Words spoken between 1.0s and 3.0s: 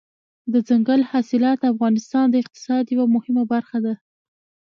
حاصلات د افغانستان د اقتصاد